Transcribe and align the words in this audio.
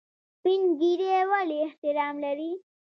سپین 0.35 0.61
ږیری 0.79 1.09
ولې 1.31 1.57
احترام 1.67 2.15
لري؟ 2.23 2.51